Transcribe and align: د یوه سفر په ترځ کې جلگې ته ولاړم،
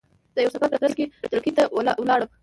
د 0.35 0.37
یوه 0.43 0.51
سفر 0.53 0.67
په 0.73 0.77
ترځ 0.83 0.93
کې 0.97 1.05
جلگې 1.31 1.51
ته 1.57 1.63
ولاړم، 2.01 2.29